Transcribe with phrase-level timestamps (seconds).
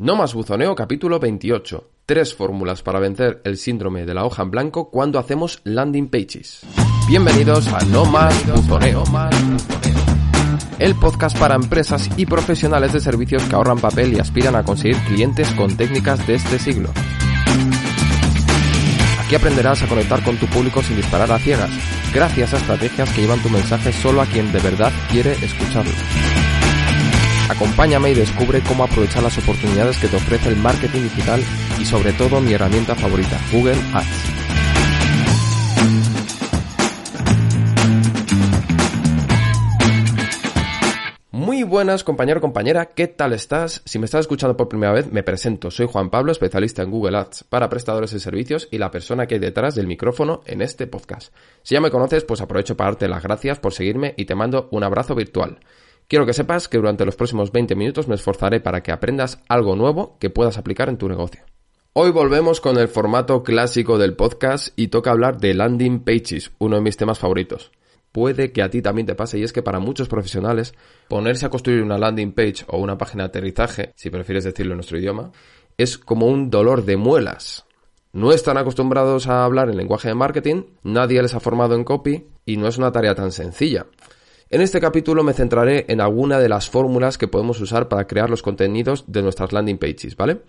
[0.00, 1.90] No más buzoneo capítulo 28.
[2.06, 6.62] Tres fórmulas para vencer el síndrome de la hoja en blanco cuando hacemos landing pages.
[7.06, 9.04] Bienvenidos a No más buzoneo.
[10.78, 14.96] El podcast para empresas y profesionales de servicios que ahorran papel y aspiran a conseguir
[15.04, 16.88] clientes con técnicas de este siglo.
[19.22, 21.72] Aquí aprenderás a conectar con tu público sin disparar a ciegas,
[22.14, 25.92] gracias a estrategias que llevan tu mensaje solo a quien de verdad quiere escucharlo.
[27.50, 31.42] Acompáñame y descubre cómo aprovechar las oportunidades que te ofrece el marketing digital
[31.80, 34.06] y sobre todo mi herramienta favorita, Google Ads.
[41.32, 43.82] Muy buenas compañero, compañera, ¿qué tal estás?
[43.84, 45.72] Si me estás escuchando por primera vez, me presento.
[45.72, 49.34] Soy Juan Pablo, especialista en Google Ads para prestadores de servicios y la persona que
[49.34, 51.34] hay detrás del micrófono en este podcast.
[51.64, 54.68] Si ya me conoces, pues aprovecho para darte las gracias por seguirme y te mando
[54.70, 55.58] un abrazo virtual.
[56.10, 59.76] Quiero que sepas que durante los próximos 20 minutos me esforzaré para que aprendas algo
[59.76, 61.44] nuevo que puedas aplicar en tu negocio.
[61.92, 66.74] Hoy volvemos con el formato clásico del podcast y toca hablar de landing pages, uno
[66.74, 67.70] de mis temas favoritos.
[68.10, 70.74] Puede que a ti también te pase y es que para muchos profesionales
[71.06, 74.78] ponerse a construir una landing page o una página de aterrizaje, si prefieres decirlo en
[74.78, 75.30] nuestro idioma,
[75.78, 77.66] es como un dolor de muelas.
[78.12, 82.26] No están acostumbrados a hablar en lenguaje de marketing, nadie les ha formado en copy
[82.44, 83.86] y no es una tarea tan sencilla.
[84.52, 88.28] En este capítulo me centraré en alguna de las fórmulas que podemos usar para crear
[88.28, 90.42] los contenidos de nuestras landing pages, ¿vale?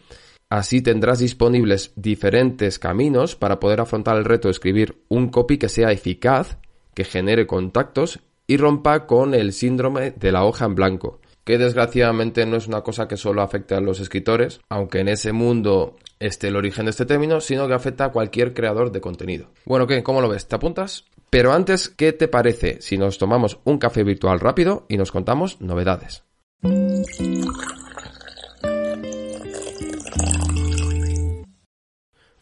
[0.49, 5.69] Así tendrás disponibles diferentes caminos para poder afrontar el reto de escribir un copy que
[5.69, 6.57] sea eficaz,
[6.95, 12.45] que genere contactos y rompa con el síndrome de la hoja en blanco, que desgraciadamente
[12.45, 16.49] no es una cosa que solo afecte a los escritores, aunque en ese mundo esté
[16.49, 19.49] el origen de este término, sino que afecta a cualquier creador de contenido.
[19.65, 20.03] Bueno, ¿qué?
[20.03, 20.47] ¿Cómo lo ves?
[20.47, 21.05] ¿Te apuntas?
[21.29, 25.61] Pero antes, ¿qué te parece si nos tomamos un café virtual rápido y nos contamos
[25.61, 26.23] novedades?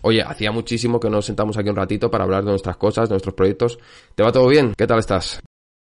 [0.02, 3.14] Oye, hacía muchísimo que nos sentamos aquí un ratito para hablar de nuestras cosas, de
[3.14, 3.80] nuestros proyectos.
[4.16, 4.74] ¿Te va todo bien?
[4.76, 5.42] ¿Qué tal estás?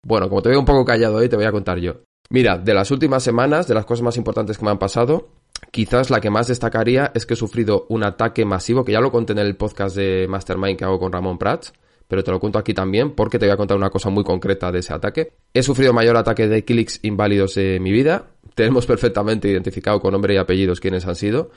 [0.05, 2.03] Bueno, como te veo un poco callado hoy, te voy a contar yo.
[2.33, 5.29] Mira, de las últimas semanas, de las cosas más importantes que me han pasado,
[5.71, 9.13] quizás la que más destacaría es que he sufrido un ataque masivo, que ya lo
[9.13, 11.75] conté en el podcast de Mastermind que hago con Ramón Prats,
[12.09, 14.73] pero te lo cuento aquí también porque te voy a contar una cosa muy concreta
[14.73, 15.35] de ese ataque.
[15.53, 18.31] He sufrido mayor ataque de clics inválidos de mi vida.
[18.55, 21.51] Tenemos perfectamente identificado con nombre y apellidos quiénes han sido,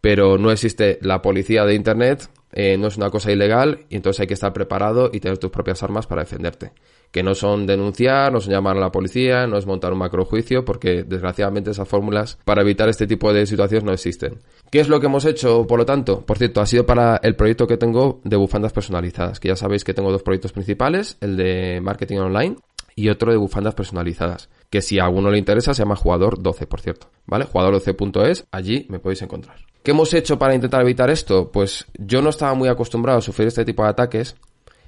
[0.00, 4.20] pero no existe la policía de Internet, eh, no es una cosa ilegal y entonces
[4.20, 6.72] hay que estar preparado y tener tus propias armas para defenderte
[7.10, 10.64] que no son denunciar, no son llamar a la policía, no es montar un macrojuicio,
[10.64, 14.38] porque desgraciadamente esas fórmulas para evitar este tipo de situaciones no existen.
[14.70, 16.24] ¿Qué es lo que hemos hecho, por lo tanto?
[16.24, 19.84] Por cierto, ha sido para el proyecto que tengo de bufandas personalizadas, que ya sabéis
[19.84, 22.56] que tengo dos proyectos principales, el de marketing online
[23.00, 26.66] y otro de bufandas personalizadas, que si a alguno le interesa se llama Jugador 12,
[26.66, 27.46] por cierto, ¿vale?
[27.46, 29.56] Jugador12.es, allí me podéis encontrar.
[29.82, 31.50] ¿Qué hemos hecho para intentar evitar esto?
[31.50, 34.36] Pues yo no estaba muy acostumbrado a sufrir este tipo de ataques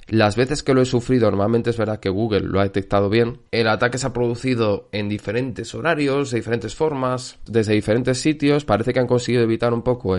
[0.09, 3.39] las veces que lo he sufrido, normalmente es verdad que Google lo ha detectado bien.
[3.51, 8.65] El ataque se ha producido en diferentes horarios, de diferentes formas, desde diferentes sitios.
[8.65, 10.17] Parece que han conseguido evitar un poco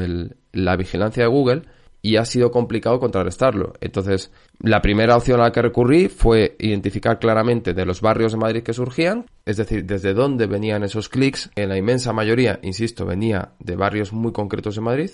[0.52, 1.64] la vigilancia de Google
[2.06, 3.74] y ha sido complicado contrarrestarlo.
[3.80, 8.38] Entonces, la primera opción a la que recurrí fue identificar claramente de los barrios de
[8.38, 11.50] Madrid que surgían, es decir, desde dónde venían esos clics.
[11.56, 15.12] En la inmensa mayoría, insisto, venía de barrios muy concretos de Madrid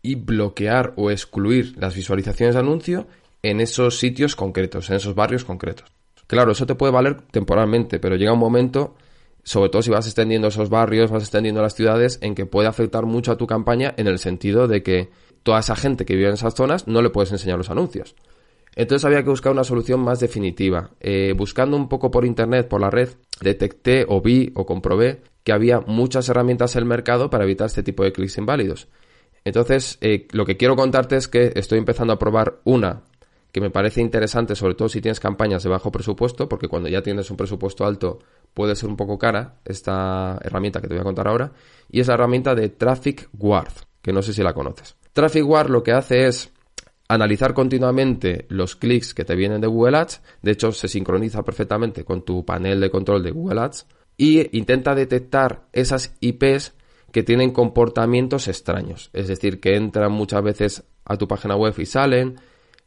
[0.00, 3.08] y bloquear o excluir las visualizaciones de anuncio
[3.42, 5.90] en esos sitios concretos, en esos barrios concretos.
[6.28, 8.94] Claro, eso te puede valer temporalmente, pero llega un momento,
[9.42, 13.06] sobre todo si vas extendiendo esos barrios, vas extendiendo las ciudades, en que puede afectar
[13.06, 15.10] mucho a tu campaña en el sentido de que
[15.42, 18.14] toda esa gente que vive en esas zonas no le puedes enseñar los anuncios.
[18.74, 20.90] Entonces había que buscar una solución más definitiva.
[21.00, 23.10] Eh, buscando un poco por internet, por la red,
[23.40, 27.82] detecté o vi o comprobé que había muchas herramientas en el mercado para evitar este
[27.82, 28.88] tipo de clics inválidos.
[29.44, 33.02] Entonces, eh, lo que quiero contarte es que estoy empezando a probar una
[33.50, 37.02] que me parece interesante, sobre todo si tienes campañas de bajo presupuesto, porque cuando ya
[37.02, 38.18] tienes un presupuesto alto
[38.54, 41.52] puede ser un poco cara esta herramienta que te voy a contar ahora,
[41.90, 44.96] y es la herramienta de Traffic Guard, que no sé si la conoces.
[45.12, 46.52] Traffic Guard lo que hace es
[47.08, 52.04] analizar continuamente los clics que te vienen de Google Ads, de hecho se sincroniza perfectamente
[52.04, 53.86] con tu panel de control de Google Ads,
[54.16, 56.74] y intenta detectar esas IPs
[57.10, 61.84] que tienen comportamientos extraños, es decir, que entran muchas veces a tu página web y
[61.84, 62.36] salen,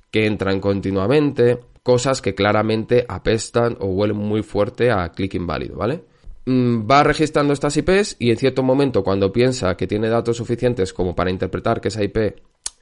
[0.09, 6.03] que entran continuamente, cosas que claramente apestan o huelen muy fuerte a clic inválido, ¿vale?
[6.45, 10.93] Mm, va registrando estas IPs y en cierto momento cuando piensa que tiene datos suficientes
[10.93, 12.35] como para interpretar que esa IP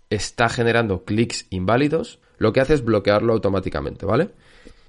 [0.10, 4.32] está generando clics inválidos, lo que hace es bloquearlo automáticamente, ¿vale?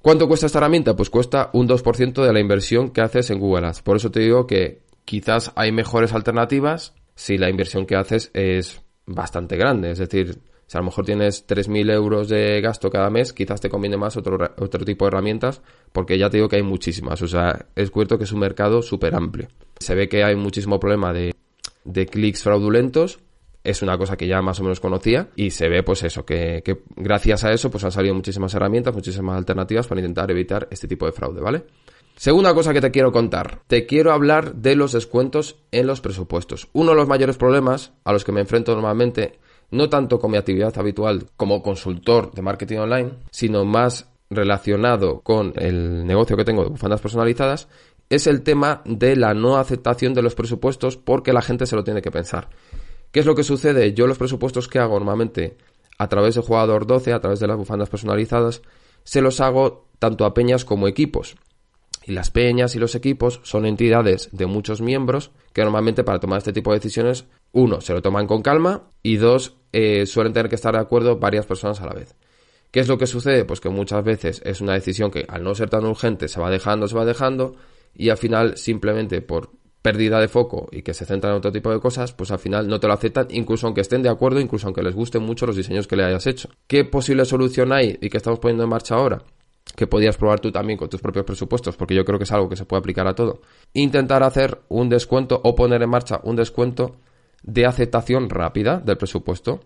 [0.01, 0.95] ¿Cuánto cuesta esta herramienta?
[0.95, 3.81] Pues cuesta un 2% de la inversión que haces en Google Ads.
[3.81, 8.81] Por eso te digo que quizás hay mejores alternativas si la inversión que haces es
[9.07, 9.91] bastante grande.
[9.91, 13.69] Es decir, si a lo mejor tienes 3.000 euros de gasto cada mes, quizás te
[13.69, 17.21] conviene más otro, otro tipo de herramientas, porque ya te digo que hay muchísimas.
[17.21, 19.47] O sea, es cierto que es un mercado súper amplio.
[19.79, 21.35] Se ve que hay muchísimo problema de,
[21.83, 23.19] de clics fraudulentos,
[23.63, 26.61] es una cosa que ya más o menos conocía y se ve pues eso, que,
[26.63, 30.87] que, gracias a eso pues han salido muchísimas herramientas, muchísimas alternativas para intentar evitar este
[30.87, 31.63] tipo de fraude, ¿vale?
[32.15, 36.69] Segunda cosa que te quiero contar, te quiero hablar de los descuentos en los presupuestos.
[36.71, 39.39] Uno de los mayores problemas a los que me enfrento normalmente
[39.71, 45.53] no tanto con mi actividad habitual como consultor de marketing online, sino más relacionado con
[45.55, 47.67] el negocio que tengo de bufandas personalizadas,
[48.09, 51.83] es el tema de la no aceptación de los presupuestos porque la gente se lo
[51.83, 52.49] tiene que pensar.
[53.11, 53.93] ¿Qué es lo que sucede?
[53.93, 55.57] Yo los presupuestos que hago normalmente
[55.97, 58.61] a través de jugador 12, a través de las bufandas personalizadas,
[59.03, 61.35] se los hago tanto a peñas como equipos.
[62.05, 66.37] Y las peñas y los equipos son entidades de muchos miembros que normalmente para tomar
[66.39, 67.25] este tipo de decisiones,
[67.55, 71.17] uno, se lo toman con calma y dos, eh, suelen tener que estar de acuerdo
[71.19, 72.13] varias personas a la vez.
[72.69, 73.45] ¿Qué es lo que sucede?
[73.45, 76.49] Pues que muchas veces es una decisión que al no ser tan urgente se va
[76.49, 77.55] dejando, se va dejando
[77.95, 81.71] y al final simplemente por pérdida de foco y que se centran en otro tipo
[81.71, 84.67] de cosas, pues al final no te lo aceptan, incluso aunque estén de acuerdo, incluso
[84.67, 86.49] aunque les gusten mucho los diseños que le hayas hecho.
[86.67, 89.23] ¿Qué posible solución hay y que estamos poniendo en marcha ahora?
[89.75, 92.49] que podías probar tú también con tus propios presupuestos, porque yo creo que es algo
[92.49, 93.41] que se puede aplicar a todo.
[93.73, 96.97] Intentar hacer un descuento o poner en marcha un descuento
[97.45, 99.61] de aceptación rápida del presupuesto.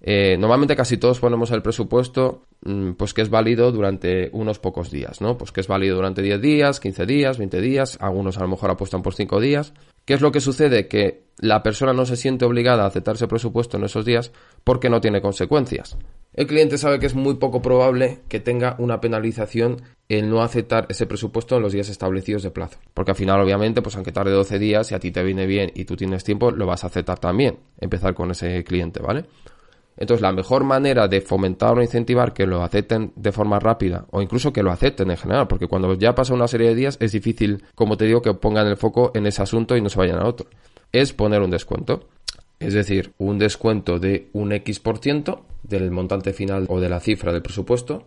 [0.00, 4.90] Eh, normalmente casi todos ponemos el presupuesto mm, pues que es válido durante unos pocos
[4.90, 5.38] días, ¿no?
[5.38, 8.70] Pues que es válido durante 10 días, 15 días, 20 días, algunos a lo mejor
[8.70, 9.72] apuestan por 5 días.
[10.04, 10.86] ¿Qué es lo que sucede?
[10.86, 14.90] Que la persona no se siente obligada a aceptar ese presupuesto en esos días porque
[14.90, 15.96] no tiene consecuencias.
[16.34, 20.86] El cliente sabe que es muy poco probable que tenga una penalización el no aceptar
[20.90, 22.78] ese presupuesto en los días establecidos de plazo.
[22.92, 25.70] Porque al final, obviamente, pues aunque tarde 12 días, si a ti te viene bien
[25.74, 27.58] y tú tienes tiempo, lo vas a aceptar también.
[27.80, 29.24] Empezar con ese cliente, ¿vale?
[29.96, 34.20] Entonces, la mejor manera de fomentar o incentivar que lo acepten de forma rápida o
[34.20, 37.12] incluso que lo acepten en general, porque cuando ya pasa una serie de días es
[37.12, 40.18] difícil, como te digo, que pongan el foco en ese asunto y no se vayan
[40.18, 40.48] a otro,
[40.92, 42.08] es poner un descuento.
[42.58, 47.00] Es decir, un descuento de un X por ciento del montante final o de la
[47.00, 48.06] cifra del presupuesto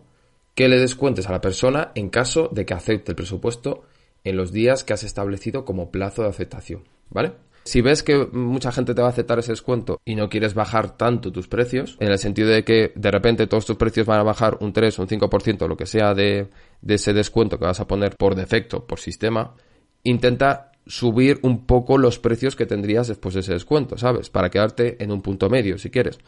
[0.54, 3.84] que le descuentes a la persona en caso de que acepte el presupuesto
[4.24, 7.32] en los días que has establecido como plazo de aceptación, ¿vale?
[7.64, 10.96] Si ves que mucha gente te va a aceptar ese descuento y no quieres bajar
[10.96, 14.22] tanto tus precios, en el sentido de que de repente todos tus precios van a
[14.22, 16.48] bajar un 3 o un 5%, lo que sea de,
[16.80, 19.54] de ese descuento que vas a poner por defecto, por sistema,
[20.02, 24.30] intenta subir un poco los precios que tendrías después de ese descuento, ¿sabes?
[24.30, 26.18] Para quedarte en un punto medio, si quieres.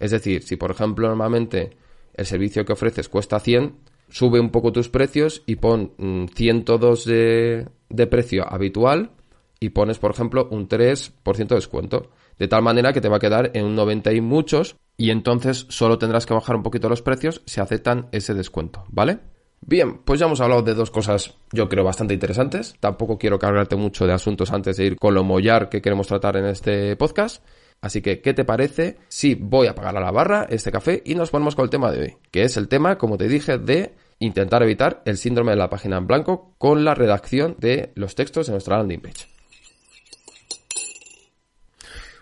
[0.00, 1.76] Es decir, si por ejemplo normalmente
[2.14, 3.74] el servicio que ofreces cuesta 100,
[4.08, 5.92] sube un poco tus precios y pon
[6.34, 9.10] 102 mm, de, de precio habitual
[9.60, 12.10] y pones, por ejemplo, un 3% de descuento.
[12.38, 15.66] De tal manera que te va a quedar en un 90 y muchos y entonces
[15.68, 19.18] solo tendrás que bajar un poquito los precios si aceptan ese descuento, ¿vale?
[19.60, 22.74] Bien, pues ya hemos hablado de dos cosas yo creo bastante interesantes.
[22.80, 26.38] Tampoco quiero cargarte mucho de asuntos antes de ir con lo mollar que queremos tratar
[26.38, 27.44] en este podcast.
[27.82, 31.14] Así que, ¿qué te parece si voy a pagar a la barra este café y
[31.14, 32.16] nos ponemos con el tema de hoy?
[32.30, 35.96] Que es el tema, como te dije, de intentar evitar el síndrome de la página
[35.96, 39.29] en blanco con la redacción de los textos de nuestra landing page.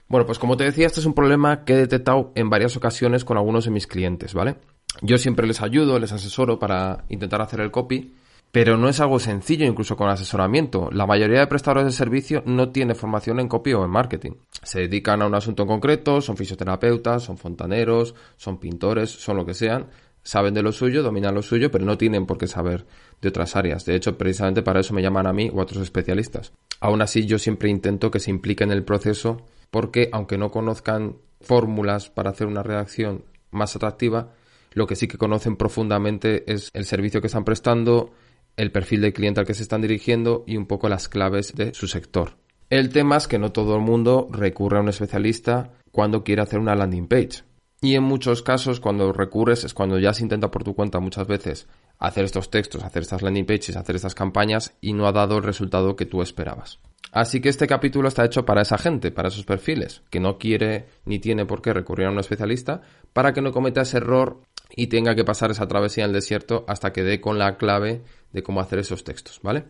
[0.09, 3.27] Bueno, pues como te decía, este es un problema que he detectado en varias ocasiones
[3.27, 4.57] con algunos de mis clientes, ¿vale?
[5.03, 8.15] Yo siempre les ayudo, les asesoro para intentar hacer el copy,
[8.51, 10.89] pero no es algo sencillo incluso con asesoramiento.
[10.93, 14.33] La mayoría de prestadores de servicio no tiene formación en copy o en marketing.
[14.63, 19.45] Se dedican a un asunto en concreto, son fisioterapeutas, son fontaneros, son pintores, son lo
[19.45, 19.89] que sean,
[20.23, 22.87] saben de lo suyo, dominan lo suyo, pero no tienen por qué saber
[23.21, 23.85] de otras áreas.
[23.85, 26.55] De hecho, precisamente para eso me llaman a mí u a otros especialistas.
[26.81, 31.17] Aún así, yo siempre intento que se impliquen en el proceso porque aunque no conozcan
[31.41, 34.33] fórmulas para hacer una redacción más atractiva,
[34.73, 38.13] lo que sí que conocen profundamente es el servicio que están prestando,
[38.57, 41.73] el perfil del cliente al que se están dirigiendo y un poco las claves de
[41.75, 42.37] su sector.
[42.71, 46.59] El tema es que no todo el mundo recurre a un especialista cuando quiere hacer
[46.59, 47.45] una landing page.
[47.81, 51.27] Y en muchos casos cuando recurres es cuando ya se intenta por tu cuenta muchas
[51.27, 55.37] veces hacer estos textos, hacer estas landing pages, hacer estas campañas y no ha dado
[55.37, 56.79] el resultado que tú esperabas.
[57.11, 60.87] Así que este capítulo está hecho para esa gente, para esos perfiles, que no quiere
[61.07, 64.89] ni tiene por qué recurrir a un especialista, para que no cometa ese error y
[64.89, 68.03] tenga que pasar esa travesía en el desierto hasta que dé con la clave
[68.33, 69.65] de cómo hacer esos textos, ¿vale?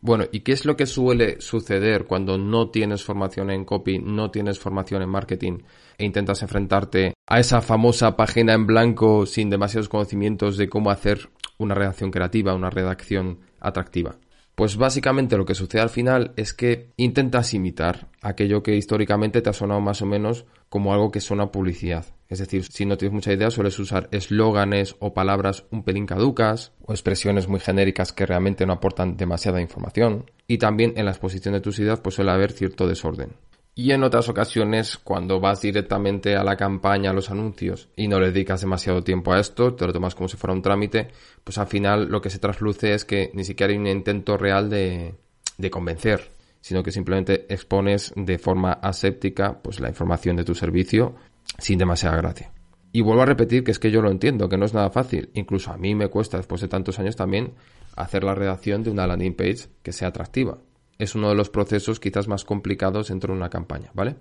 [0.00, 4.30] Bueno, ¿y qué es lo que suele suceder cuando no tienes formación en copy, no
[4.32, 5.60] tienes formación en marketing
[5.96, 11.30] e intentas enfrentarte a esa famosa página en blanco sin demasiados conocimientos de cómo hacer
[11.62, 14.16] una redacción creativa, una redacción atractiva?
[14.54, 19.48] Pues básicamente lo que sucede al final es que intentas imitar aquello que históricamente te
[19.48, 22.04] ha sonado más o menos como algo que suena publicidad.
[22.28, 26.72] Es decir, si no tienes mucha idea, sueles usar eslóganes o palabras un pelín caducas
[26.82, 30.30] o expresiones muy genéricas que realmente no aportan demasiada información.
[30.46, 33.34] Y también en la exposición de tus ideas pues suele haber cierto desorden.
[33.74, 38.20] Y en otras ocasiones, cuando vas directamente a la campaña, a los anuncios, y no
[38.20, 41.08] le dedicas demasiado tiempo a esto, te lo tomas como si fuera un trámite,
[41.42, 44.68] pues al final lo que se trasluce es que ni siquiera hay un intento real
[44.68, 45.14] de,
[45.56, 46.28] de convencer,
[46.60, 51.14] sino que simplemente expones de forma aséptica pues la información de tu servicio
[51.56, 52.52] sin demasiada gracia.
[52.92, 55.30] Y vuelvo a repetir que es que yo lo entiendo, que no es nada fácil.
[55.32, 57.54] Incluso a mí me cuesta, después de tantos años también,
[57.96, 60.58] hacer la redacción de una landing page que sea atractiva
[61.02, 64.16] es uno de los procesos quizás más complicados dentro de una campaña, ¿vale?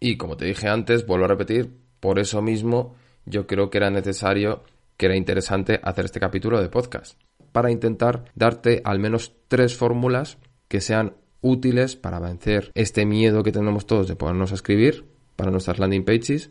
[0.00, 2.94] Y como te dije antes, vuelvo a repetir, por eso mismo
[3.26, 4.62] yo creo que era necesario,
[4.96, 7.20] que era interesante hacer este capítulo de podcast,
[7.52, 13.52] para intentar darte al menos tres fórmulas que sean útiles para vencer este miedo que
[13.52, 15.04] tenemos todos de ponernos a escribir
[15.36, 16.50] para nuestras landing pages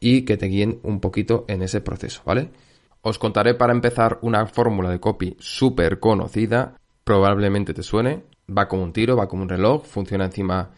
[0.00, 2.50] y que te guíen un poquito en ese proceso, ¿vale?
[3.02, 8.82] Os contaré para empezar una fórmula de copy súper conocida, probablemente te suene, va como
[8.82, 10.70] un tiro, va como un reloj, funciona encima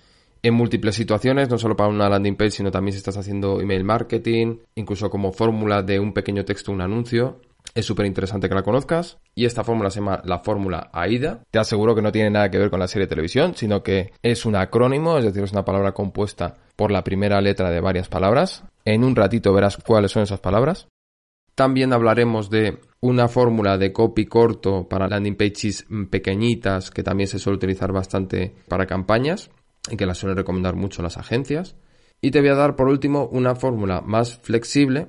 [0.43, 3.83] en múltiples situaciones, no solo para una landing page, sino también si estás haciendo email
[3.83, 7.41] marketing, incluso como fórmula de un pequeño texto, un anuncio.
[7.75, 9.19] Es súper interesante que la conozcas.
[9.35, 11.41] Y esta fórmula se llama la fórmula AIDA.
[11.51, 14.13] Te aseguro que no tiene nada que ver con la serie de televisión, sino que
[14.23, 18.09] es un acrónimo, es decir, es una palabra compuesta por la primera letra de varias
[18.09, 18.65] palabras.
[18.85, 20.89] En un ratito verás cuáles son esas palabras.
[21.55, 27.39] También hablaremos de una fórmula de copy corto para landing pages pequeñitas que también se
[27.39, 29.51] suele utilizar bastante para campañas
[29.91, 31.77] y que la suelen recomendar mucho las agencias.
[32.23, 35.09] Y te voy a dar por último una fórmula más flexible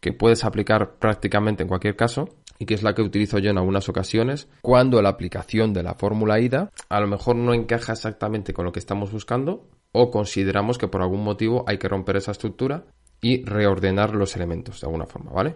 [0.00, 3.58] que puedes aplicar prácticamente en cualquier caso y que es la que utilizo yo en
[3.58, 8.52] algunas ocasiones cuando la aplicación de la fórmula IDA a lo mejor no encaja exactamente
[8.54, 12.32] con lo que estamos buscando o consideramos que por algún motivo hay que romper esa
[12.32, 12.86] estructura
[13.20, 15.54] y reordenar los elementos de alguna forma, ¿vale?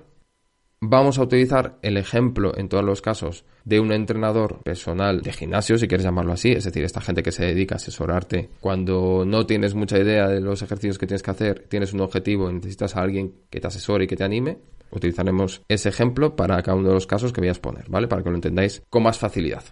[0.82, 5.76] Vamos a utilizar el ejemplo en todos los casos de un entrenador personal de gimnasio,
[5.76, 9.44] si quieres llamarlo así, es decir, esta gente que se dedica a asesorarte cuando no
[9.44, 12.96] tienes mucha idea de los ejercicios que tienes que hacer, tienes un objetivo y necesitas
[12.96, 14.56] a alguien que te asesore y que te anime.
[14.90, 18.08] Utilizaremos ese ejemplo para cada uno de los casos que voy a exponer, ¿vale?
[18.08, 19.62] Para que lo entendáis con más facilidad.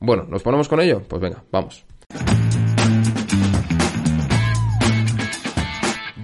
[0.00, 1.00] Bueno, ¿nos ponemos con ello?
[1.08, 1.86] Pues venga, vamos.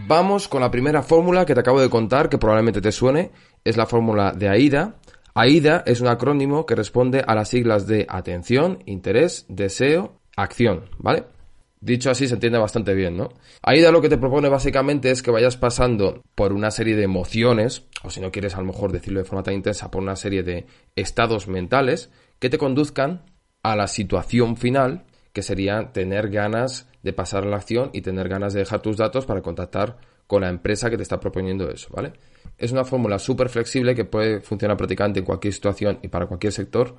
[0.06, 3.30] Vamos con la primera fórmula que te acabo de contar, que probablemente te suene,
[3.64, 4.96] es la fórmula de AIDA.
[5.32, 11.24] AIDA es un acrónimo que responde a las siglas de atención, interés, deseo, acción, ¿vale?
[11.80, 13.30] Dicho así se entiende bastante bien, ¿no?
[13.62, 17.86] AIDA lo que te propone básicamente es que vayas pasando por una serie de emociones,
[18.02, 20.42] o si no quieres a lo mejor decirlo de forma tan intensa, por una serie
[20.42, 23.24] de estados mentales que te conduzcan
[23.62, 28.28] a la situación final, que sería tener ganas de pasar a la acción y tener
[28.28, 31.88] ganas de dejar tus datos para contactar con la empresa que te está proponiendo eso,
[31.94, 32.14] ¿vale?
[32.56, 36.52] Es una fórmula súper flexible que puede funcionar prácticamente en cualquier situación y para cualquier
[36.52, 36.96] sector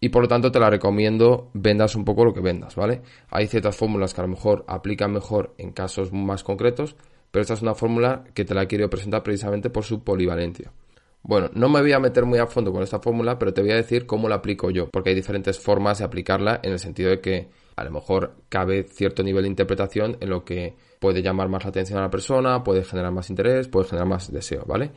[0.00, 3.02] y por lo tanto te la recomiendo vendas un poco lo que vendas, ¿vale?
[3.30, 6.96] Hay ciertas fórmulas que a lo mejor aplican mejor en casos más concretos,
[7.30, 10.72] pero esta es una fórmula que te la quiero presentar precisamente por su polivalencia.
[11.22, 13.70] Bueno, no me voy a meter muy a fondo con esta fórmula, pero te voy
[13.70, 17.10] a decir cómo la aplico yo, porque hay diferentes formas de aplicarla en el sentido
[17.10, 21.48] de que a lo mejor cabe cierto nivel de interpretación en lo que puede llamar
[21.48, 24.92] más la atención a la persona, puede generar más interés, puede generar más deseo, ¿vale?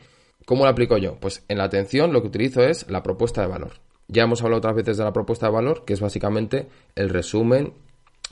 [0.46, 1.16] ¿Cómo lo aplico yo?
[1.20, 3.72] Pues en la atención lo que utilizo es la propuesta de valor.
[4.08, 7.74] Ya hemos hablado otras veces de la propuesta de valor, que es básicamente el resumen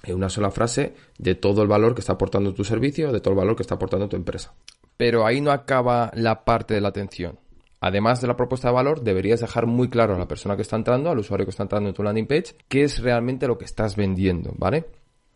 [0.03, 3.33] en una sola frase de todo el valor que está aportando tu servicio, de todo
[3.33, 4.55] el valor que está aportando tu empresa.
[4.97, 7.39] Pero ahí no acaba la parte de la atención.
[7.81, 10.77] Además de la propuesta de valor, deberías dejar muy claro a la persona que está
[10.77, 13.65] entrando, al usuario que está entrando en tu landing page, qué es realmente lo que
[13.65, 14.87] estás vendiendo, ¿vale?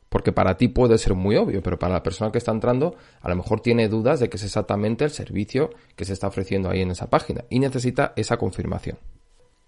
[0.09, 3.29] Porque para ti puede ser muy obvio, pero para la persona que está entrando, a
[3.29, 6.83] lo mejor tiene dudas de que es exactamente el servicio que se está ofreciendo ahí
[6.83, 8.99] en esa página y necesita esa confirmación.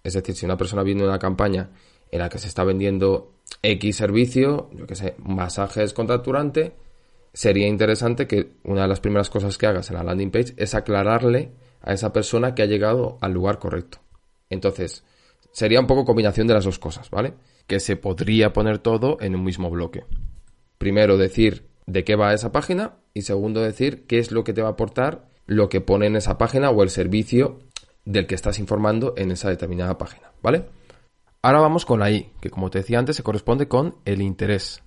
[0.03, 1.71] Es decir, si una persona viene una campaña
[2.11, 3.31] en la que se está vendiendo
[3.63, 6.73] X servicio, yo que sé, masajes contracturante,
[7.33, 10.75] sería interesante que una de las primeras cosas que hagas en la landing page es
[10.75, 11.51] aclararle
[11.85, 13.99] a esa persona que ha llegado al lugar correcto.
[14.49, 15.03] Entonces,
[15.51, 17.35] sería un poco combinación de las dos cosas, ¿vale?
[17.67, 20.03] Que se podría poner todo en un mismo bloque.
[20.77, 24.61] Primero decir de qué va esa página y segundo decir qué es lo que te
[24.61, 27.59] va a aportar lo que pone en esa página o el servicio
[28.03, 30.65] del que estás informando en esa determinada página, ¿vale?
[31.41, 34.81] Ahora vamos con la I, que como te decía antes se corresponde con el interés.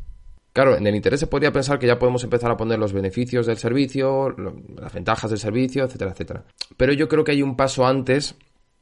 [0.52, 3.46] Claro, en el interés se podría pensar que ya podemos empezar a poner los beneficios
[3.46, 6.44] del servicio, las ventajas del servicio, etcétera, etcétera.
[6.76, 8.34] Pero yo creo que hay un paso antes,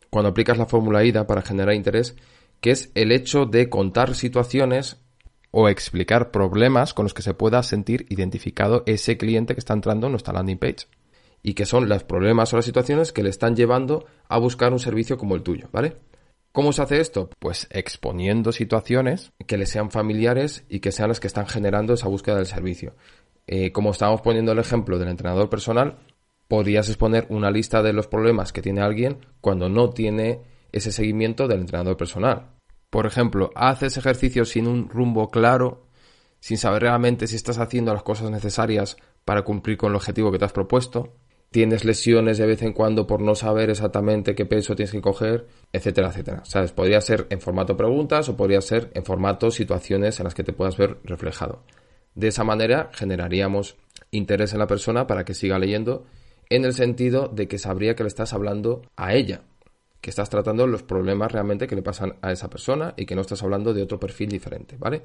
[0.09, 2.17] cuando aplicas la fórmula IDA para generar interés,
[2.61, 4.99] que es el hecho de contar situaciones
[5.51, 10.07] o explicar problemas con los que se pueda sentir identificado ese cliente que está entrando
[10.07, 10.87] en nuestra landing page
[11.43, 14.81] y que son los problemas o las situaciones que le están llevando a buscar un
[14.81, 15.97] servicio como el tuyo, ¿vale?
[16.57, 17.29] ¿Cómo se hace esto?
[17.39, 22.09] Pues exponiendo situaciones que le sean familiares y que sean las que están generando esa
[22.09, 22.95] búsqueda del servicio.
[23.47, 25.99] Eh, como estábamos poniendo el ejemplo del entrenador personal,
[26.49, 30.41] podrías exponer una lista de los problemas que tiene alguien cuando no tiene
[30.73, 32.53] ese seguimiento del entrenador personal.
[32.89, 35.89] Por ejemplo, haces ejercicio sin un rumbo claro,
[36.41, 38.97] sin saber realmente si estás haciendo las cosas necesarias
[39.27, 41.19] para cumplir con el objetivo que te has propuesto,
[41.57, 45.47] tienes lesiones de vez en cuando por no saber exactamente qué peso tienes que coger,
[45.73, 46.45] etcétera, etcétera.
[46.45, 46.73] ¿Sabes?
[46.73, 50.53] Podría ser en formato preguntas o podría ser en formato situaciones en las que te
[50.53, 51.63] puedas ver reflejado.
[52.15, 53.79] De esa manera generaríamos
[54.11, 56.05] interés en la persona para que siga leyendo
[56.51, 59.41] en el sentido de que sabría que le estás hablando a ella,
[60.03, 63.23] que estás tratando los problemas realmente que le pasan a esa persona y que no
[63.23, 65.05] estás hablando de otro perfil diferente, ¿vale?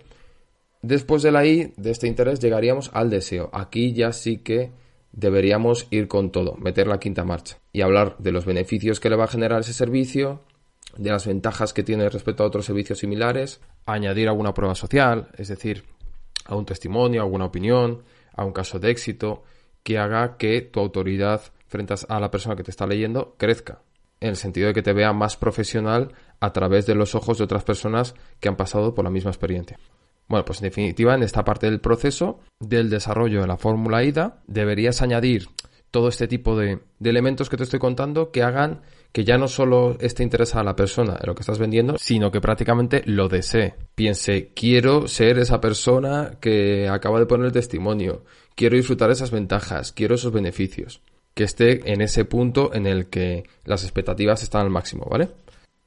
[0.81, 3.49] Después de la I, de este interés, llegaríamos al deseo.
[3.53, 4.80] Aquí ya sí que
[5.11, 9.15] deberíamos ir con todo, meter la quinta marcha y hablar de los beneficios que le
[9.15, 10.41] va a generar ese servicio,
[10.97, 15.47] de las ventajas que tiene respecto a otros servicios similares, añadir alguna prueba social, es
[15.47, 15.85] decir,
[16.45, 18.03] a un testimonio, a alguna opinión,
[18.33, 19.43] a un caso de éxito,
[19.83, 23.81] que haga que tu autoridad frente a la persona que te está leyendo crezca,
[24.19, 27.45] en el sentido de que te vea más profesional a través de los ojos de
[27.45, 29.79] otras personas que han pasado por la misma experiencia.
[30.31, 34.41] Bueno, pues en definitiva, en esta parte del proceso del desarrollo de la fórmula IDA,
[34.47, 35.49] deberías añadir
[35.91, 38.79] todo este tipo de, elementos que te estoy contando que hagan
[39.11, 42.39] que ya no solo esté interesada la persona en lo que estás vendiendo, sino que
[42.39, 43.75] prácticamente lo desee.
[43.93, 48.23] Piense, quiero ser esa persona que acaba de poner el testimonio,
[48.55, 51.01] quiero disfrutar esas ventajas, quiero esos beneficios.
[51.33, 55.27] Que esté en ese punto en el que las expectativas están al máximo, ¿vale?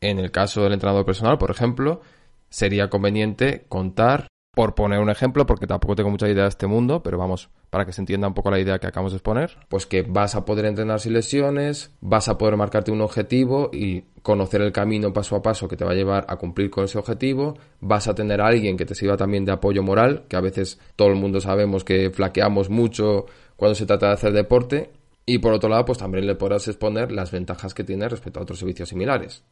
[0.03, 2.03] En el caso del entrenador personal, por ejemplo,
[2.51, 7.03] sería conveniente contar por poner un ejemplo, porque tampoco tengo mucha idea de este mundo,
[7.03, 9.87] pero vamos, para que se entienda un poco la idea que acabamos de exponer, pues
[9.87, 14.63] que vas a poder entrenar sin lesiones, vas a poder marcarte un objetivo y conocer
[14.63, 17.59] el camino paso a paso que te va a llevar a cumplir con ese objetivo,
[17.81, 20.81] vas a tener a alguien que te sirva también de apoyo moral, que a veces
[20.97, 24.91] todo el mundo sabemos que flaqueamos mucho cuando se trata de hacer deporte,
[25.27, 28.43] y por otro lado, pues también le podrás exponer las ventajas que tiene respecto a
[28.43, 29.43] otros servicios similares.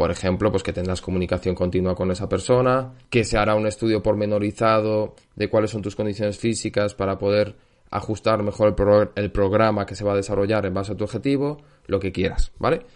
[0.00, 4.02] Por ejemplo, pues que tendrás comunicación continua con esa persona, que se hará un estudio
[4.02, 7.54] pormenorizado de cuáles son tus condiciones físicas para poder
[7.90, 12.00] ajustar mejor el, programa que se va a desarrollar en base a tu objetivo, lo
[12.00, 12.86] que quieras, ¿vale?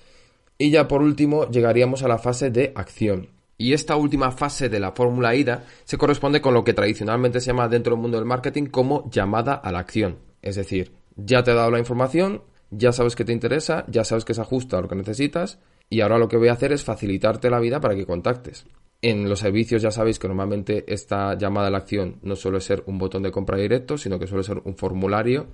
[0.56, 3.28] Y ya por último llegaríamos a la fase de acción.
[3.58, 7.48] Y esta última fase de la fórmula IDA se corresponde con lo que tradicionalmente se
[7.48, 10.20] llama dentro del mundo del marketing como llamada a la acción.
[10.40, 14.24] Es decir, ya te he dado la información, ya sabes que te interesa, ya sabes
[14.24, 16.84] que se ajusta a lo que necesitas, y ahora lo que voy a hacer es
[16.84, 18.66] facilitarte la vida para que contactes.
[19.02, 22.82] En los servicios ya sabéis que normalmente esta llamada a la acción no suele ser
[22.86, 25.46] un botón de compra directo, sino que suele ser un formulario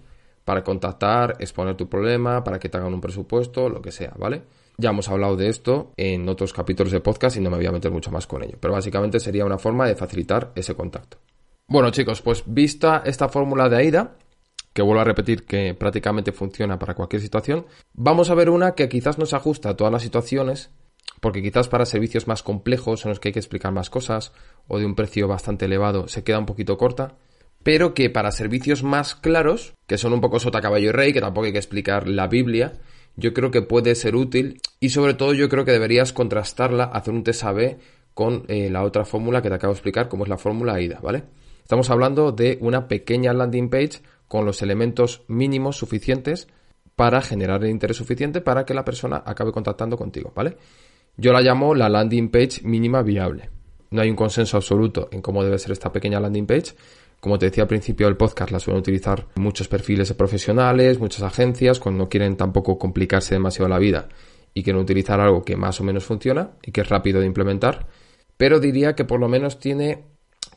[0.45, 4.43] para contactar, exponer tu problema, para que te hagan un presupuesto, lo que sea, ¿vale?
[4.79, 7.73] Ya hemos hablado de esto en otros capítulos de podcast y no me voy a
[7.73, 11.19] meter mucho más con ello, pero básicamente sería una forma de facilitar ese contacto.
[11.67, 14.17] Bueno chicos, pues vista esta fórmula de AIDA,
[14.73, 18.89] que vuelvo a repetir que prácticamente funciona para cualquier situación, vamos a ver una que
[18.89, 20.71] quizás no se ajusta a todas las situaciones,
[21.21, 24.33] porque quizás para servicios más complejos en los que hay que explicar más cosas
[24.69, 27.17] o de un precio bastante elevado se queda un poquito corta,
[27.63, 31.21] pero que para servicios más claros, que son un poco sota caballo y rey, que
[31.21, 32.75] tampoco hay que explicar la Biblia,
[33.17, 37.13] yo creo que puede ser útil y sobre todo yo creo que deberías contrastarla, hacer
[37.13, 37.77] un test AB
[38.15, 41.01] con eh, la otra fórmula que te acabo de explicar, como es la fórmula AIDA,
[41.03, 41.25] ¿vale?
[41.63, 46.47] Estamos hablando de una pequeña landing page con los elementos mínimos suficientes
[46.95, 50.57] para generar el interés suficiente para que la persona acabe contactando contigo, ¿vale?
[51.17, 53.51] Yo la llamo la landing page mínima viable.
[53.91, 56.77] No hay un consenso absoluto en cómo debe ser esta pequeña landing page.
[57.19, 61.25] Como te decía al principio del podcast, la suelen utilizar muchos perfiles de profesionales, muchas
[61.25, 64.07] agencias, cuando no quieren tampoco complicarse demasiado la vida
[64.55, 67.89] y quieren utilizar algo que más o menos funciona y que es rápido de implementar.
[68.37, 70.05] Pero diría que por lo menos tiene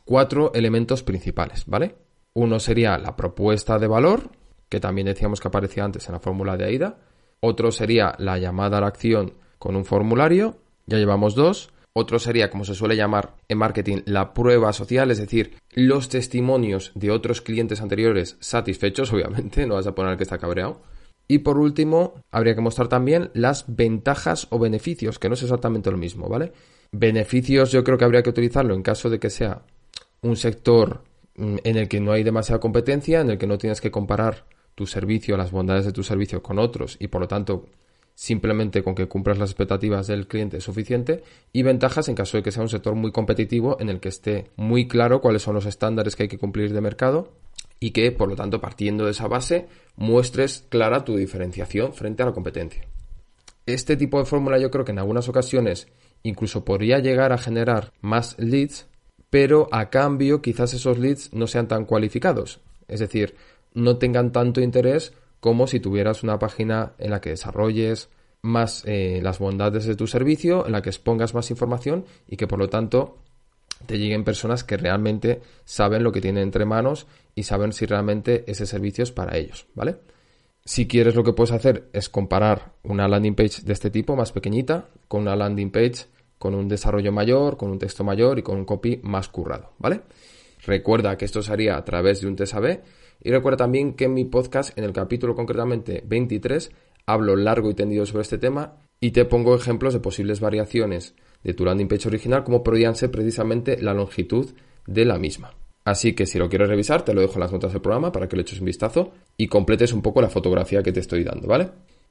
[0.04, 2.03] cuatro elementos principales, ¿vale?
[2.34, 4.30] Uno sería la propuesta de valor,
[4.68, 6.98] que también decíamos que aparecía antes en la fórmula de AIDA.
[7.40, 10.56] Otro sería la llamada a la acción con un formulario.
[10.86, 11.70] Ya llevamos dos.
[11.92, 16.90] Otro sería, como se suele llamar en marketing, la prueba social, es decir, los testimonios
[16.96, 20.82] de otros clientes anteriores satisfechos, obviamente, no vas a poner que está cabreado.
[21.28, 25.92] Y por último, habría que mostrar también las ventajas o beneficios, que no es exactamente
[25.92, 26.52] lo mismo, ¿vale?
[26.90, 29.62] Beneficios yo creo que habría que utilizarlo en caso de que sea
[30.20, 31.04] un sector
[31.36, 34.86] en el que no hay demasiada competencia, en el que no tienes que comparar tu
[34.86, 37.66] servicio, las bondades de tu servicio con otros y por lo tanto
[38.14, 42.42] simplemente con que cumplas las expectativas del cliente es suficiente y ventajas en caso de
[42.42, 45.66] que sea un sector muy competitivo en el que esté muy claro cuáles son los
[45.66, 47.32] estándares que hay que cumplir de mercado
[47.80, 49.66] y que, por lo tanto, partiendo de esa base,
[49.96, 52.86] muestres clara tu diferenciación frente a la competencia.
[53.66, 55.88] Este tipo de fórmula yo creo que en algunas ocasiones
[56.22, 58.86] incluso podría llegar a generar más leads,
[59.34, 63.34] pero a cambio quizás esos leads no sean tan cualificados, es decir,
[63.72, 68.10] no tengan tanto interés como si tuvieras una página en la que desarrolles
[68.42, 72.46] más eh, las bondades de tu servicio, en la que expongas más información y que
[72.46, 73.18] por lo tanto
[73.86, 78.44] te lleguen personas que realmente saben lo que tienen entre manos y saben si realmente
[78.46, 79.96] ese servicio es para ellos, ¿vale?
[80.64, 84.30] Si quieres lo que puedes hacer es comparar una landing page de este tipo más
[84.30, 86.06] pequeñita con una landing page
[86.44, 90.02] con un desarrollo mayor, con un texto mayor y con un copy más currado, ¿vale?
[90.66, 92.80] Recuerda que esto se haría a través de un test AB
[93.22, 96.70] y recuerda también que en mi podcast, en el capítulo concretamente 23,
[97.06, 101.54] hablo largo y tendido sobre este tema y te pongo ejemplos de posibles variaciones de
[101.54, 104.50] tu landing page original, como podrían ser precisamente la longitud
[104.86, 105.54] de la misma.
[105.86, 108.28] Así que si lo quieres revisar, te lo dejo en las notas del programa para
[108.28, 111.48] que le eches un vistazo y completes un poco la fotografía que te estoy dando,
[111.48, 111.70] ¿vale?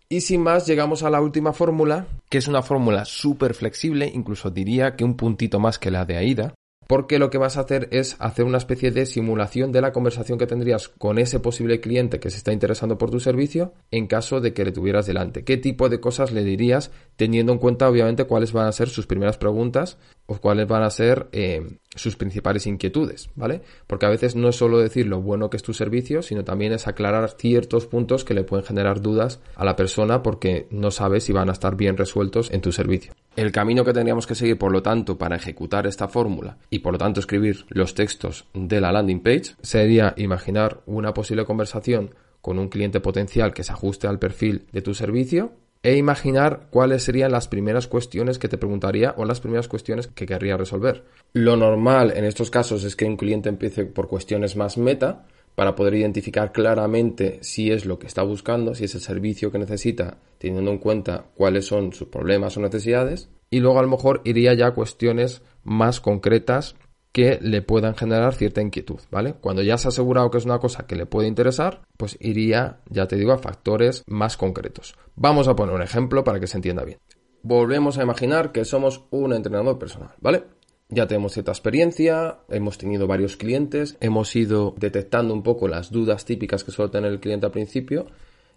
[0.10, 4.52] Y sin más, llegamos a la última fórmula, que es una fórmula súper flexible, incluso
[4.52, 6.54] diría que un puntito más que la de AIDA,
[6.88, 10.38] porque lo que vas a hacer es hacer una especie de simulación de la conversación
[10.38, 14.42] que tendrías con ese posible cliente que se está interesando por tu servicio en caso
[14.42, 15.44] de que le tuvieras delante.
[15.44, 19.08] ¿Qué tipo de cosas le dirías teniendo en cuenta obviamente cuáles van a ser sus
[19.08, 23.62] primeras preguntas o cuáles van a ser eh, sus principales inquietudes, ¿vale?
[23.88, 26.72] Porque a veces no es solo decir lo bueno que es tu servicio, sino también
[26.72, 31.20] es aclarar ciertos puntos que le pueden generar dudas a la persona porque no sabe
[31.20, 33.14] si van a estar bien resueltos en tu servicio.
[33.36, 36.94] El camino que tendríamos que seguir, por lo tanto, para ejecutar esta fórmula y por
[36.94, 42.60] lo tanto escribir los textos de la landing page sería imaginar una posible conversación con
[42.60, 47.34] un cliente potencial que se ajuste al perfil de tu servicio e imaginar cuáles serían
[47.34, 51.04] las primeras cuestiones que te preguntaría o las primeras cuestiones que querría resolver.
[51.34, 55.76] Lo normal en estos casos es que un cliente empiece por cuestiones más meta para
[55.76, 60.18] poder identificar claramente si es lo que está buscando, si es el servicio que necesita,
[60.38, 63.30] teniendo en cuenta cuáles son sus problemas o necesidades.
[63.50, 66.76] Y luego a lo mejor iría ya a cuestiones más concretas
[67.14, 69.36] que le puedan generar cierta inquietud, ¿vale?
[69.40, 72.80] Cuando ya se ha asegurado que es una cosa que le puede interesar, pues iría,
[72.90, 74.96] ya te digo, a factores más concretos.
[75.16, 76.98] Vamos a poner un ejemplo para que se entienda bien.
[77.44, 80.44] Volvemos a imaginar que somos un entrenador personal, ¿vale?
[80.90, 86.26] Ya tenemos cierta experiencia, hemos tenido varios clientes, hemos ido detectando un poco las dudas
[86.26, 88.08] típicas que suele tener el cliente al principio,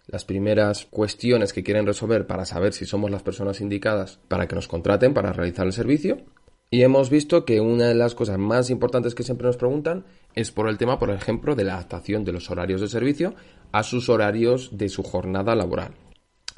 [0.07, 4.55] las primeras cuestiones que quieren resolver para saber si somos las personas indicadas para que
[4.55, 6.17] nos contraten para realizar el servicio
[6.69, 10.51] y hemos visto que una de las cosas más importantes que siempre nos preguntan es
[10.51, 13.35] por el tema, por ejemplo, de la adaptación de los horarios de servicio
[13.71, 15.93] a sus horarios de su jornada laboral.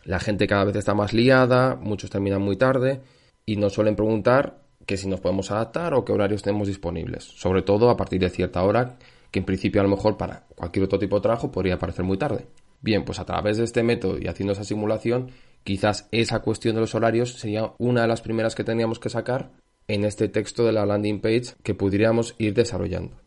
[0.04, 3.02] La gente cada vez está más liada, muchos terminan muy tarde
[3.46, 7.62] y nos suelen preguntar que si nos podemos adaptar o qué horarios tenemos disponibles, sobre
[7.62, 8.98] todo a partir de cierta hora
[9.30, 12.18] que en principio a lo mejor para cualquier otro tipo de trabajo podría parecer muy
[12.18, 12.48] tarde.
[12.82, 15.30] Bien, pues a través de este método y haciendo esa simulación,
[15.64, 19.52] quizás esa cuestión de los horarios sería una de las primeras que teníamos que sacar
[19.90, 23.18] en este texto de la landing page que podríamos ir desarrollando.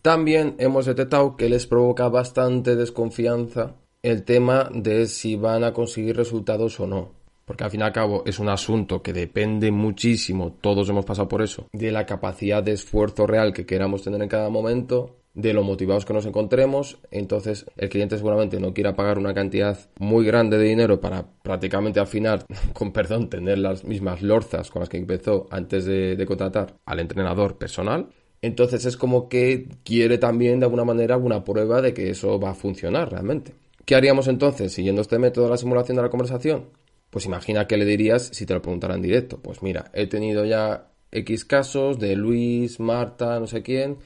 [0.00, 6.16] También hemos detectado que les provoca bastante desconfianza el tema de si van a conseguir
[6.16, 7.23] resultados o no.
[7.44, 11.28] Porque al fin y al cabo es un asunto que depende muchísimo, todos hemos pasado
[11.28, 15.52] por eso, de la capacidad de esfuerzo real que queramos tener en cada momento, de
[15.52, 16.98] lo motivados que nos encontremos.
[17.10, 22.00] Entonces el cliente seguramente no quiera pagar una cantidad muy grande de dinero para prácticamente
[22.00, 26.76] al final, con perdón, tener las mismas lorzas con las que empezó antes de, contratar
[26.86, 28.08] al entrenador personal.
[28.40, 32.50] Entonces es como que quiere también de alguna manera una prueba de que eso va
[32.50, 33.54] a funcionar realmente.
[33.84, 36.66] ¿Qué haríamos entonces siguiendo este método de la simulación de la conversación?
[37.14, 39.38] Pues imagina que le dirías si te lo preguntaran en directo.
[39.38, 43.98] Pues mira, he tenido ya X casos de Luis, Marta, no sé quién,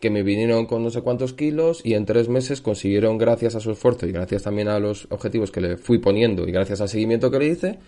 [0.00, 3.60] que me vinieron con no sé cuántos kilos y en tres meses consiguieron, gracias a
[3.60, 6.88] su esfuerzo y gracias también a los objetivos que le fui poniendo y gracias al
[6.88, 7.80] seguimiento que le hice,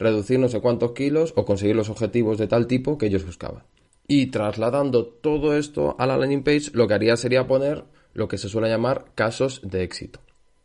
[0.00, 3.62] reducir no sé cuántos kilos o conseguir los objetivos de tal tipo que ellos buscaban.
[4.08, 8.38] Y trasladando todo esto a la landing page, lo que haría sería poner lo que
[8.38, 10.18] se suele llamar casos de éxito,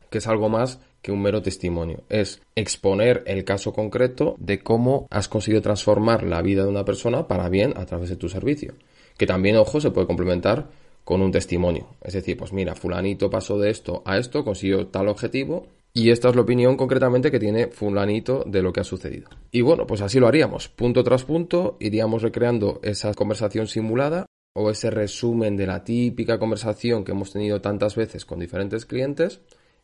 [0.10, 2.04] que es algo más que un mero testimonio.
[2.10, 7.28] Es exponer el caso concreto de cómo has conseguido transformar la vida de una persona
[7.28, 8.74] para bien a través de tu servicio.
[9.18, 10.70] Que también, ojo, se puede complementar
[11.04, 11.88] con un testimonio.
[12.02, 16.30] Es decir, pues mira, fulanito pasó de esto a esto, consiguió tal objetivo y esta
[16.30, 19.30] es la opinión concretamente que tiene fulanito de lo que ha sucedido.
[19.52, 20.70] Y bueno, pues así lo haríamos.
[20.70, 27.04] Punto tras punto iríamos recreando esa conversación simulada o ese resumen de la típica conversación
[27.04, 29.42] que hemos tenido tantas veces con diferentes clientes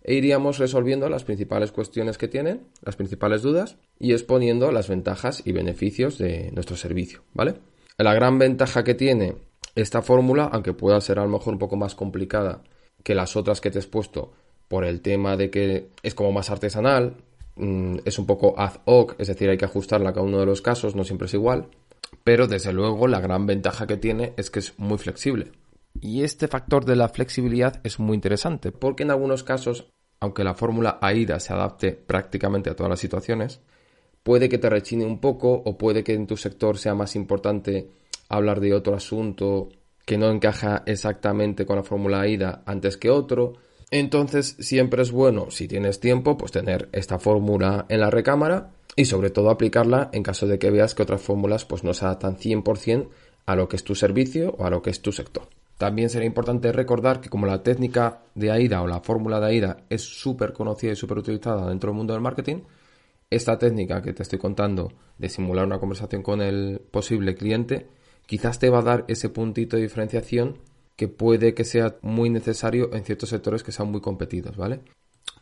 [0.08, 5.42] e iríamos resolviendo las principales cuestiones que tienen, las principales dudas y exponiendo las ventajas
[5.46, 7.56] y beneficios de nuestro servicio, ¿vale?
[7.98, 9.34] La gran ventaja que tiene
[9.74, 12.62] esta fórmula, aunque pueda ser a lo mejor un poco más complicada
[13.04, 14.32] que las otras que te he expuesto
[14.68, 17.18] por el tema de que es como más artesanal,
[17.56, 20.46] mm, es un poco ad hoc, es decir, hay que ajustarla a cada uno de
[20.46, 21.68] los casos, no siempre es igual,
[22.24, 25.52] pero desde luego la gran ventaja que tiene es que es muy flexible.
[26.02, 29.88] Y este factor de la flexibilidad es muy interesante, porque en algunos casos,
[30.20, 33.62] aunque la fórmula AIDA se adapte prácticamente a todas las situaciones,
[34.24, 37.90] puede que te rechine un poco o puede que en tu sector sea más importante
[38.30, 39.70] hablar de otro asunto
[40.06, 43.54] que no encaja exactamente con la fórmula AIDA antes que otro.
[43.92, 49.06] Entonces siempre es bueno, si tienes tiempo, pues tener esta fórmula en la recámara y
[49.06, 52.38] sobre todo aplicarla en caso de que veas que otras fórmulas pues no se adaptan
[52.38, 53.10] 100%
[53.46, 55.48] a lo que es tu servicio o a lo que es tu sector.
[55.78, 59.78] También sería importante recordar que como la técnica de AIDA o la fórmula de AIDA
[59.90, 62.62] es súper conocida y súper utilizada dentro del mundo del marketing,
[63.30, 67.88] esta técnica que te estoy contando de simular una conversación con el posible cliente
[68.26, 70.58] quizás te va a dar ese puntito de diferenciación
[70.96, 74.80] que puede que sea muy necesario en ciertos sectores que sean muy competidos, ¿vale?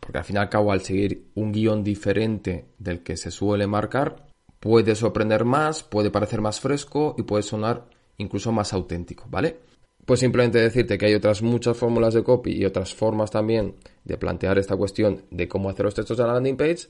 [0.00, 3.66] Porque al fin y al cabo, al seguir un guion diferente del que se suele
[3.66, 4.26] marcar,
[4.58, 7.86] puede sorprender más, puede parecer más fresco y puede sonar
[8.18, 9.60] incluso más auténtico, ¿vale?
[10.06, 14.18] Pues simplemente decirte que hay otras muchas fórmulas de copy y otras formas también de
[14.18, 16.88] plantear esta cuestión de cómo hacer los textos de la landing page,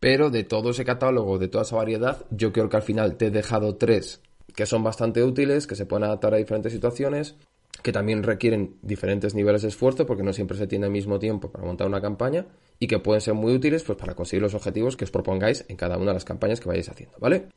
[0.00, 3.26] pero de todo ese catálogo, de toda esa variedad, yo creo que al final te
[3.26, 4.20] he dejado tres
[4.54, 7.36] que son bastante útiles, que se pueden adaptar a diferentes situaciones,
[7.82, 11.52] que también requieren diferentes niveles de esfuerzo porque no siempre se tiene el mismo tiempo
[11.52, 12.46] para montar una campaña
[12.78, 15.76] y que pueden ser muy útiles pues para conseguir los objetivos que os propongáis en
[15.76, 17.48] cada una de las campañas que vayáis haciendo, ¿vale?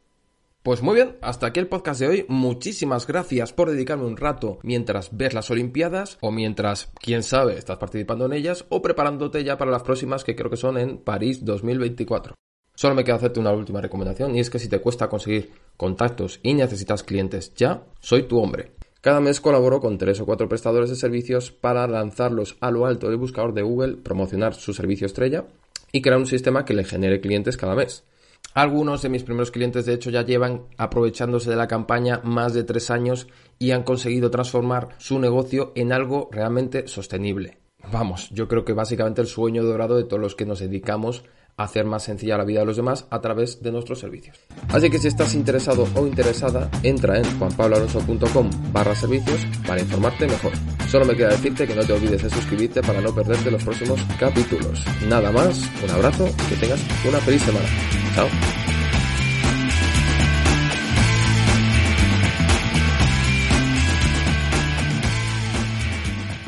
[0.61, 2.25] Pues muy bien, hasta aquí el podcast de hoy.
[2.27, 7.77] Muchísimas gracias por dedicarme un rato mientras ves las Olimpiadas o mientras, quién sabe, estás
[7.77, 11.45] participando en ellas o preparándote ya para las próximas que creo que son en París
[11.45, 12.35] 2024.
[12.75, 16.41] Solo me queda hacerte una última recomendación y es que si te cuesta conseguir contactos
[16.43, 18.73] y necesitas clientes ya, soy tu hombre.
[18.99, 23.07] Cada mes colaboro con tres o cuatro prestadores de servicios para lanzarlos a lo alto
[23.07, 25.45] del buscador de Google, promocionar su servicio estrella
[25.93, 28.03] y crear un sistema que le genere clientes cada mes.
[28.53, 32.63] Algunos de mis primeros clientes, de hecho, ya llevan aprovechándose de la campaña más de
[32.63, 33.27] tres años
[33.59, 37.59] y han conseguido transformar su negocio en algo realmente sostenible.
[37.91, 41.23] Vamos, yo creo que básicamente el sueño dorado de todos los que nos dedicamos
[41.59, 44.39] hacer más sencilla la vida de los demás a través de nuestros servicios.
[44.69, 50.53] Así que si estás interesado o interesada, entra en juanpabloalonso.com barra servicios para informarte mejor.
[50.89, 53.99] Solo me queda decirte que no te olvides de suscribirte para no perderte los próximos
[54.19, 54.83] capítulos.
[55.07, 57.67] Nada más, un abrazo y que tengas una feliz semana.
[58.15, 58.68] Chao.